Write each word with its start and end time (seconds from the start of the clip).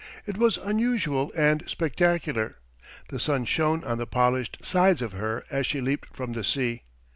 It 0.25 0.35
was 0.35 0.57
unusual 0.57 1.31
and 1.37 1.61
spectacular. 1.67 2.57
The 3.09 3.19
sun 3.19 3.45
shone 3.45 3.83
on 3.83 3.99
the 3.99 4.07
polished 4.07 4.57
sides 4.65 4.99
of 5.03 5.11
her 5.11 5.45
as 5.51 5.67
she 5.67 5.79
leaped 5.79 6.15
from 6.17 6.33
the 6.33 6.43
sea. 6.43 6.81